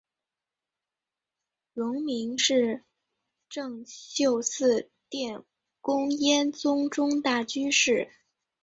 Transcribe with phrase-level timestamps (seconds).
[1.75, 2.83] 戒名是
[3.49, 5.43] 政秀寺殿
[5.79, 8.09] 功庵宗忠大居士。